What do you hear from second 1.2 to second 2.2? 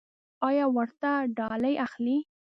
ډالۍ اخلئ؟